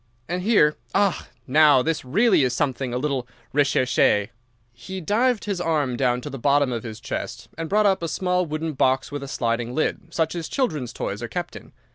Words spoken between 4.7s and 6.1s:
He dived his arm